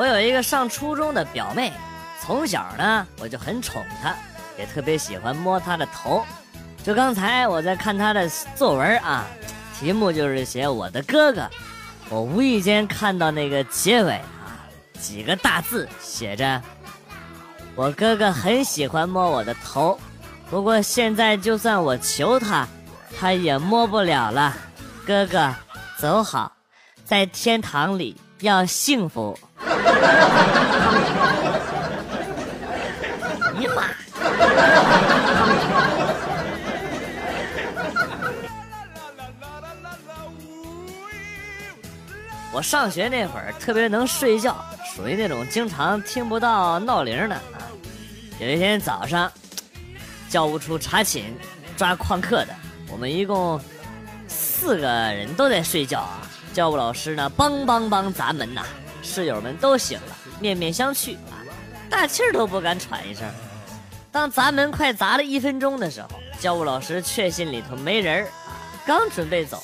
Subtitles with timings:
[0.00, 1.70] 我有一个上初中的表妹，
[2.22, 4.16] 从小呢我就很宠她，
[4.56, 6.24] 也特别喜欢摸她的头。
[6.82, 8.26] 就刚才我在看她的
[8.56, 9.26] 作文啊，
[9.78, 11.46] 题目就是写我的哥哥，
[12.08, 14.64] 我无意间看到那个结尾啊，
[14.98, 16.62] 几个大字写着
[17.76, 20.00] ：“我哥哥很喜欢摸我的头，
[20.48, 22.66] 不过现在就算我求他，
[23.18, 24.56] 他也摸不了了。
[25.06, 25.54] 哥哥，
[25.98, 26.50] 走好，
[27.04, 29.38] 在天堂里要幸福。”
[33.58, 33.84] 你妈！
[42.52, 44.56] 我上学那会儿特别能睡觉，
[44.94, 47.62] 属于那种经常听不到闹铃的啊。
[48.40, 49.30] 有一天早上，
[50.28, 51.32] 教务处查寝
[51.76, 52.54] 抓旷课的，
[52.90, 53.60] 我们一共
[54.26, 56.22] 四个人都在睡觉啊。
[56.52, 58.64] 教务老师呢，梆梆梆砸门呐。
[59.02, 61.42] 室友们都醒了，面面相觑啊，
[61.88, 63.24] 大气儿都不敢喘一声。
[64.12, 66.08] 当砸门快砸了一分钟的时候，
[66.40, 68.28] 教务老师确信里头没人儿，
[68.86, 69.62] 刚准备走，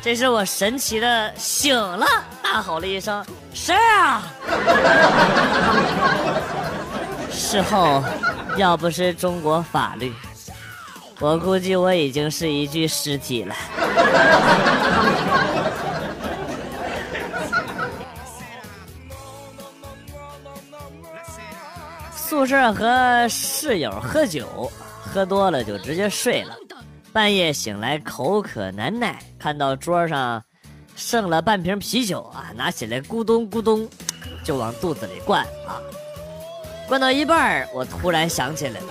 [0.00, 2.06] 这时我神奇的醒了，
[2.42, 4.22] 大吼了一声：“谁啊？”
[7.30, 8.02] 事后，
[8.56, 10.12] 要不是中国法律，
[11.20, 13.54] 我估计我已经是一具尸体了。
[22.44, 26.54] 宿舍和室友喝酒，喝多了就直接睡了。
[27.10, 30.42] 半夜醒来口渴难耐，看到桌上
[30.94, 33.88] 剩了半瓶啤酒啊，拿起来咕咚咕咚
[34.44, 35.80] 就往肚子里灌啊。
[36.86, 38.86] 灌到一半，我突然想起来了，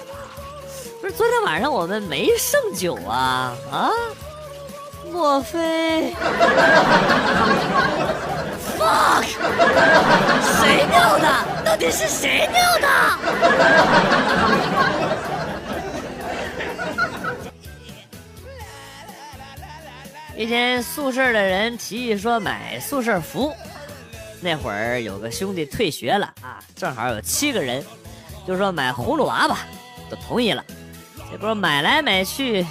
[0.99, 3.91] 不是昨天晚上我们没剩酒啊啊？
[5.11, 6.11] 莫非？
[8.79, 9.23] fuck！
[10.59, 11.62] 谁尿的？
[11.73, 12.87] 到底是谁尿的？
[20.37, 23.51] 一天，宿舍的人提议说买宿舍服。
[24.39, 27.83] 那会儿有个兄弟退学了啊，正好有七个人，
[28.47, 29.61] 就说买葫芦娃吧，
[30.11, 30.63] 都同意了。
[31.31, 32.63] 结果买来买去，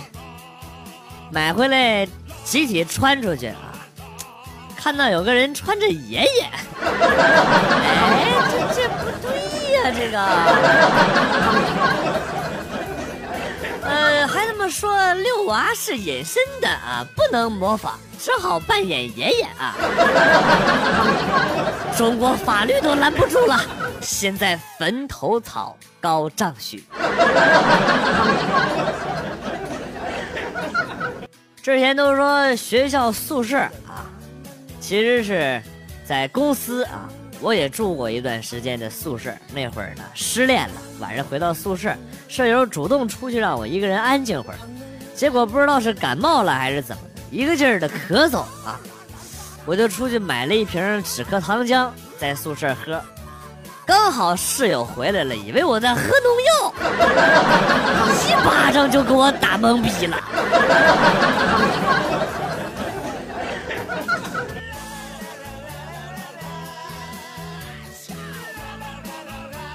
[1.29, 2.07] 买回来
[2.45, 3.72] 集体穿出去啊。
[4.83, 6.51] 看到有个人穿着爷爷，
[6.83, 9.31] 哎，这这不对
[9.75, 10.19] 呀，这个，
[13.89, 19.77] 呃，孩子们说遛娃是隐身的啊，不能模仿，只好扮演爷爷啊。
[21.97, 23.61] 中国法律都拦不住了，
[24.01, 26.83] 现在坟头草高丈许。
[31.63, 33.65] 之前都说学校宿舍。
[34.93, 35.59] 其实是
[36.05, 37.09] 在公司啊，
[37.41, 39.33] 我也住过一段时间的宿舍。
[39.51, 41.97] 那会儿呢，失恋了，晚上回到宿舍，
[42.29, 44.59] 舍友主动出去让我一个人安静会儿，
[45.15, 48.79] 结果不知道是感冒了还是怎么的，一个劲儿的咳嗽啊，
[49.65, 51.89] 我就出去买了一瓶止咳糖浆，
[52.19, 53.01] 在宿舍喝，
[53.87, 56.75] 刚好室友回来了，以为我在喝农药，
[58.29, 60.19] 一巴掌就给我打懵逼了。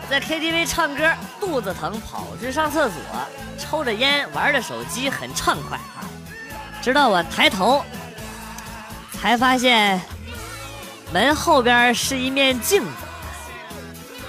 [0.09, 2.95] 在 KTV 唱歌，肚子疼，跑去上厕所，
[3.59, 6.07] 抽着烟，玩着手机，很畅快啊。
[6.81, 7.83] 直到我抬头，
[9.11, 9.99] 才发现
[11.11, 12.89] 门后边是一面镜子。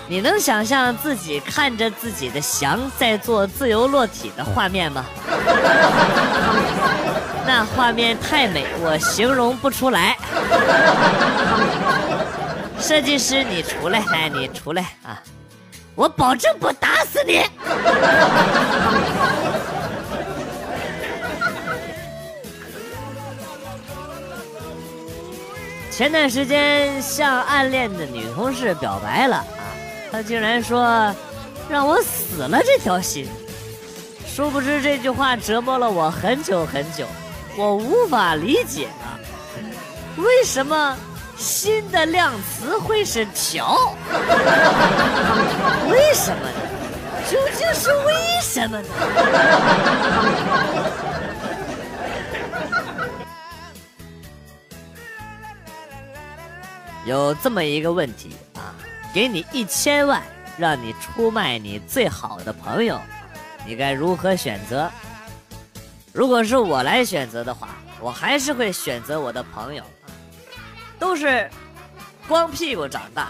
[0.08, 5.04] 你能想象自己看着自己的翔在做自由落体的画面吗？
[7.46, 10.16] 那画面太美，我形容不出来。
[12.80, 15.22] 设计师，你出来，来，你出来啊！
[15.98, 17.42] 我保证不打死你。
[25.90, 29.44] 前段时间向暗恋的女同事表白了啊，
[30.12, 31.12] 她竟然说
[31.68, 33.26] 让我死了这条心。
[34.24, 37.08] 殊不知这句话折磨了我很久很久，
[37.56, 39.18] 我无法理解啊，
[40.16, 40.96] 为什么？
[41.38, 43.94] 新的量词会是条，
[45.88, 46.58] 为什么呢？
[47.30, 48.12] 究竟是为
[48.42, 48.88] 什么呢？
[57.06, 58.74] 有这么一个问题啊，
[59.14, 60.20] 给你一千万，
[60.56, 63.00] 让你出卖你最好的朋友，
[63.64, 64.90] 你该如何选择？
[66.12, 67.68] 如果是我来选择的话，
[68.00, 69.84] 我还是会选择我的朋友。
[70.98, 71.48] 都是
[72.26, 73.28] 光屁股长大，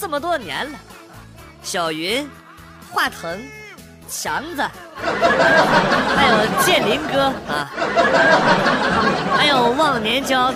[0.00, 0.78] 这么多年了，
[1.62, 2.28] 小云、
[2.90, 3.40] 华腾、
[4.08, 4.62] 强子，
[6.16, 7.70] 还有建林哥啊，
[9.36, 10.52] 还有忘年交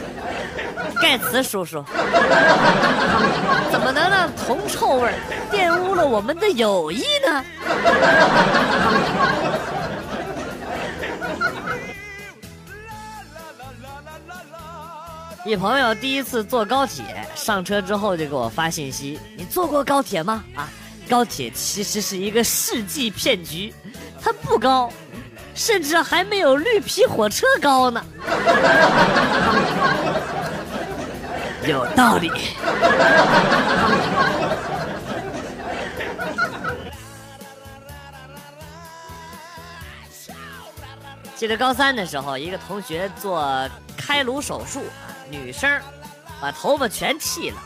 [1.00, 1.84] 盖茨叔叔，
[3.70, 5.12] 怎么能让铜臭味
[5.50, 7.44] 玷污了我们的友谊呢？
[15.44, 17.04] 一朋友第一次坐高铁，
[17.34, 20.42] 上车之后就给我发信息：“你坐过高铁吗？
[20.54, 20.70] 啊，
[21.06, 23.74] 高铁其实是一个世纪骗局，
[24.22, 24.90] 它不高，
[25.54, 28.02] 甚至还没有绿皮火车高呢。
[31.68, 32.30] ”有道理。
[41.36, 44.82] 记得高三的时候，一个同学做开颅手术。
[45.30, 45.80] 女生
[46.40, 47.56] 把头发全剃了，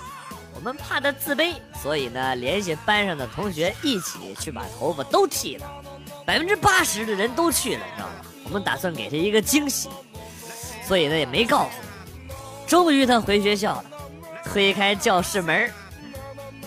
[0.55, 5.67] 我们怕她自卑，所以呢联系班上的同学一起去把头发都剃了。
[6.27, 8.15] 百分之八十的人都去了，你知道吗？
[8.45, 9.89] 我们打算给她一个惊喜，
[10.87, 12.35] 所以呢也没告诉她。
[12.67, 13.85] 终于她回学校了，
[14.45, 15.71] 推开教室门，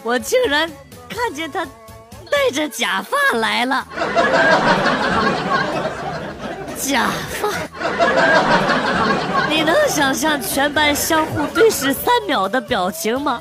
[0.03, 0.69] 我竟然
[1.09, 1.65] 看见她
[2.29, 3.87] 戴着假发来了。
[6.81, 7.49] 假发，
[9.47, 13.39] 你能想象全班相互对视三秒的表情吗？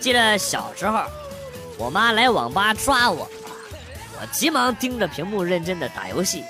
[0.00, 1.02] 记得小时候，
[1.76, 3.28] 我妈来网吧抓我，
[4.18, 6.42] 我急忙盯着屏幕认真的打游戏，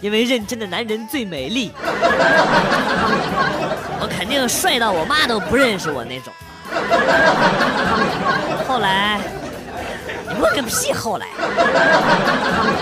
[0.00, 1.72] 因为认真的男人最美丽，
[4.00, 6.32] 我肯定帅到我妈都不认识我那种。
[8.66, 9.20] 后来，
[10.28, 10.92] 你问个屁！
[10.92, 11.26] 后来，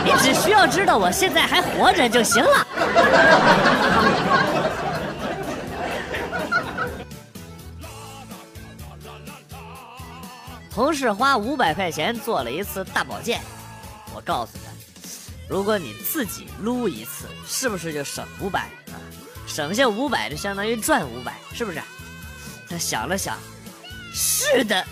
[0.05, 2.67] 你只需要知道我现在还活着就行了。
[10.73, 13.41] 同事花五百块钱做了一次大保健，
[14.15, 14.71] 我告诉他，
[15.49, 18.95] 如果你自己撸一次，是不是就省五百啊？
[19.47, 21.83] 省下五百就相当于赚五百，是不是？
[22.69, 23.37] 他想了想。
[24.13, 24.85] 是的，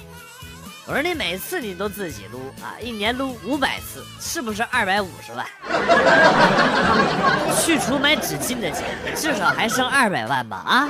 [0.86, 5.44] 我说你每次你都自己撸啊，一年撸五百次，是不是二百五十万？
[7.60, 8.84] 去除买纸巾的钱，
[9.16, 10.56] 至少还剩二百万吧？
[10.66, 10.88] 啊，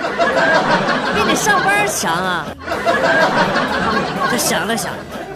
[1.14, 2.46] 比你上班强啊！
[4.30, 4.92] 他想了想，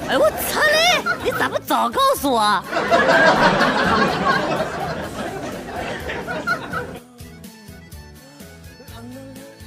[0.09, 2.63] 哎我操嘞，你咋不早告诉我？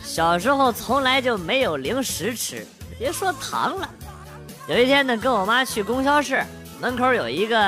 [0.04, 2.66] 小时候从来就没有零食吃。
[2.97, 3.89] 别说糖了，
[4.68, 6.42] 有一天呢，跟我妈去供销社，
[6.80, 7.59] 门口有一个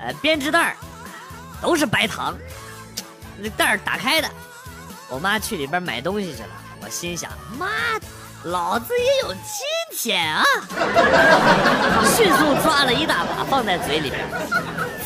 [0.00, 0.76] 呃编织袋
[1.60, 2.34] 都是白糖，
[3.38, 4.28] 那袋儿打开的，
[5.08, 6.48] 我妈去里边买东西去了。
[6.84, 7.68] 我心想，妈，
[8.44, 9.40] 老子也有今
[9.96, 10.42] 天啊！
[12.16, 14.26] 迅速抓了一大把放在嘴里边，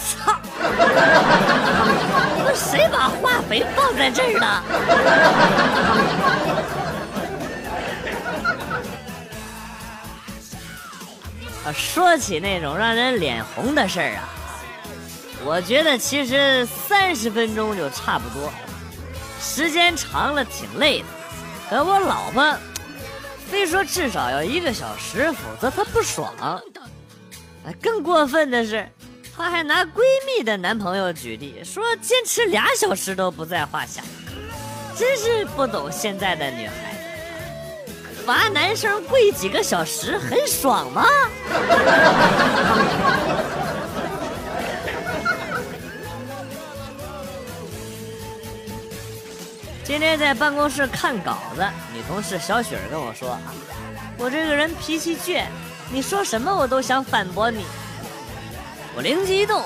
[0.01, 0.33] 操！
[2.55, 4.41] 谁把化肥放在这儿
[11.73, 14.29] 说起那种让人脸红的事儿啊，
[15.45, 18.53] 我觉得其实三十分钟就差不多，
[19.41, 21.07] 时间长了挺累的。
[21.69, 22.57] 可我老婆
[23.51, 26.33] 非说至少要一个小时，否则她不爽。
[27.83, 28.89] 更过分的是，
[29.37, 34.03] 她还拿闺蜜的男朋友举例，说坚持俩小时都不在话下。
[34.97, 36.96] 真是不懂现在的女孩。
[38.27, 41.07] 罚男生跪几个小时很爽吗？
[49.85, 51.65] 今天在办公室看稿子，
[51.95, 53.41] 女同事小雪跟我说啊
[54.19, 55.45] ：“我这个人脾气倔，
[55.93, 57.65] 你说什么我都想反驳你。”
[58.97, 59.63] 我灵机一动，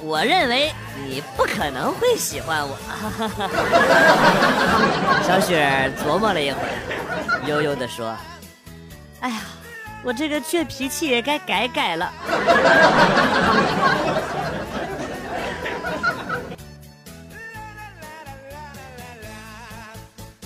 [0.00, 0.72] 我认为
[1.04, 2.76] 你不可能会喜欢我。
[5.26, 6.68] 小雪琢磨了一会儿。
[7.46, 8.16] 悠悠地说
[9.20, 9.40] ：“哎呀，
[10.04, 12.12] 我这个倔脾气也该改改了。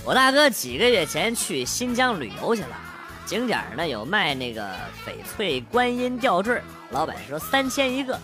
[0.05, 2.77] 我大哥几个月前去新疆旅游去了，
[3.25, 4.69] 景点呢有卖那个
[5.07, 6.61] 翡翠观音吊坠，
[6.91, 8.21] 老板说三千一个，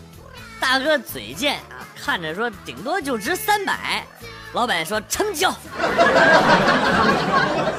[0.61, 4.05] 大哥嘴贱啊，看着说顶多就值三百。”
[4.53, 5.51] 老板说成交。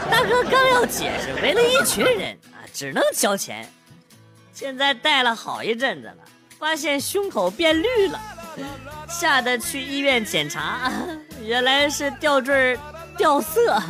[0.09, 3.69] 大哥刚要解释，围了一群人啊，只能交钱。
[4.53, 6.15] 现在戴了好一阵子了，
[6.57, 8.19] 发现胸口变绿了，
[9.09, 10.89] 吓得去医院检查，
[11.43, 12.79] 原来是吊坠
[13.17, 13.75] 掉色。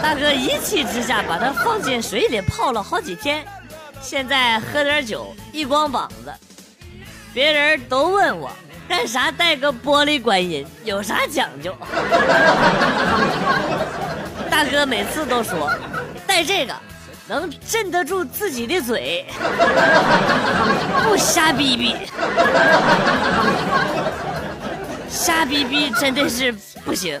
[0.00, 3.44] 大哥一气之下把它放进水里泡了好几天，
[4.00, 6.32] 现在喝点酒一光膀子。
[7.36, 8.50] 别人都问我
[8.88, 11.76] 干啥带个玻璃观音，有啥讲究？
[14.50, 15.70] 大哥每次都说
[16.26, 16.72] 带这个。
[17.28, 19.26] 能镇得住自己的嘴，
[21.04, 21.96] 不瞎逼逼，
[25.10, 27.20] 瞎逼逼真的是不行。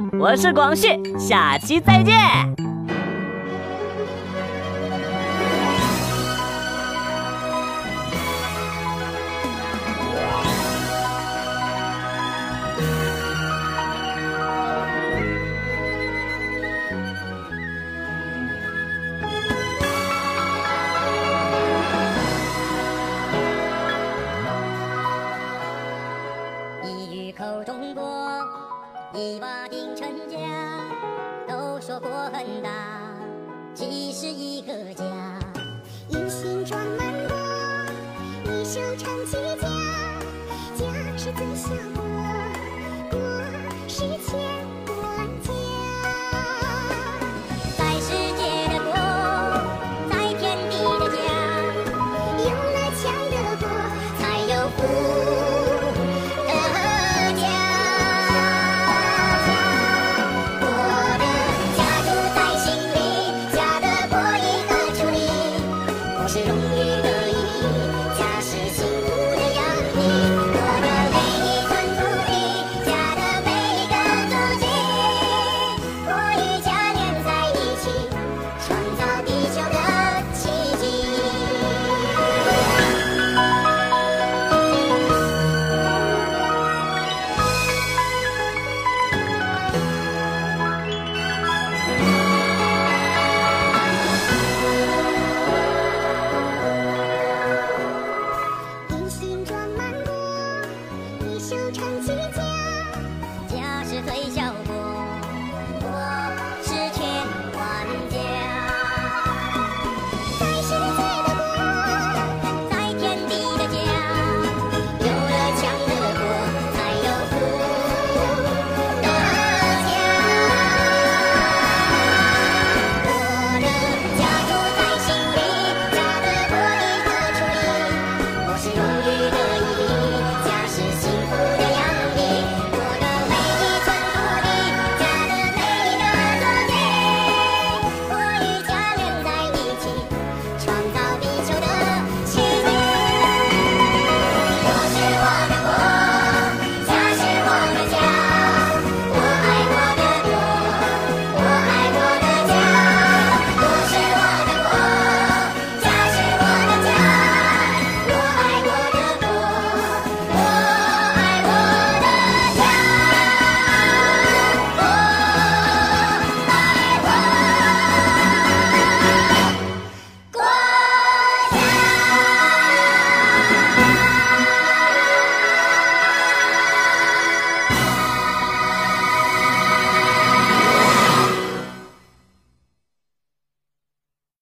[0.21, 0.87] 我是广旭，
[1.17, 2.60] 下期再见。
[101.41, 102.43] 手撑起家，
[103.49, 104.70] 家是最小。